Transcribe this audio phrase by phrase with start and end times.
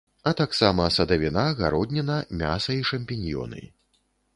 [0.29, 3.67] А таксама садавіна, гародніна, мяса і шампіньёны.